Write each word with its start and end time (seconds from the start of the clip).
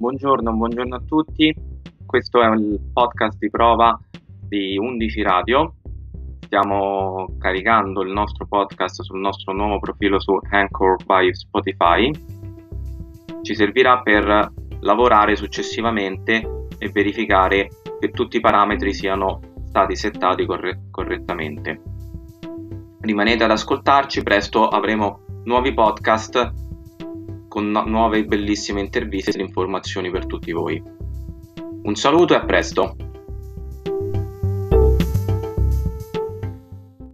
Buongiorno, 0.00 0.52
buongiorno 0.52 0.94
a 0.94 1.02
tutti. 1.04 1.52
Questo 2.06 2.40
è 2.40 2.46
il 2.54 2.78
podcast 2.92 3.36
di 3.36 3.50
prova 3.50 3.98
di 4.46 4.78
11 4.78 5.22
Radio. 5.22 5.74
Stiamo 6.38 7.34
caricando 7.36 8.02
il 8.02 8.12
nostro 8.12 8.46
podcast 8.46 9.02
sul 9.02 9.18
nostro 9.18 9.52
nuovo 9.52 9.80
profilo 9.80 10.20
su 10.20 10.38
Anchor 10.50 11.04
by 11.04 11.34
Spotify. 11.34 12.12
Ci 13.42 13.54
servirà 13.56 14.00
per 14.00 14.52
lavorare 14.82 15.34
successivamente 15.34 16.66
e 16.78 16.90
verificare 16.90 17.68
che 17.98 18.10
tutti 18.10 18.36
i 18.36 18.40
parametri 18.40 18.94
siano 18.94 19.40
stati 19.64 19.96
settati 19.96 20.46
corre- 20.46 20.82
correttamente. 20.92 21.82
Rimanete 23.00 23.42
ad 23.42 23.50
ascoltarci, 23.50 24.22
presto 24.22 24.68
avremo 24.68 25.24
nuovi 25.42 25.74
podcast 25.74 26.67
con 27.58 27.72
no- 27.72 27.84
nuove 27.86 28.24
bellissime 28.24 28.80
interviste 28.80 29.36
e 29.36 29.42
informazioni 29.42 30.12
per 30.12 30.26
tutti 30.26 30.52
voi. 30.52 30.80
Un 31.82 31.94
saluto 31.96 32.34
e 32.34 32.36
a 32.36 32.44
presto! 32.44 33.07